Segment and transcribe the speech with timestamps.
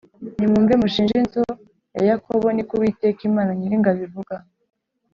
[0.37, 1.41] Nimwumve, mushinje inzu
[1.95, 4.35] ya Yakobo.” Ni ko Uwiteka Imana Nyiringabo ivuga.